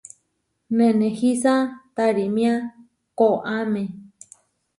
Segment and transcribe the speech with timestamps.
[0.77, 1.55] Nenehísa
[1.95, 2.53] tarímia
[3.17, 3.81] koʼáme.